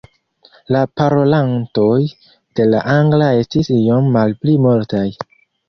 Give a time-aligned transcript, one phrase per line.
[0.75, 1.99] La parolantoj
[2.61, 5.07] de la angla estis iom malpli multaj.